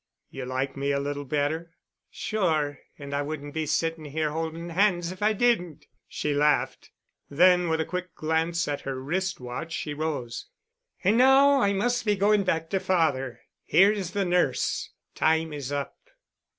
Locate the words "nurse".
14.25-14.89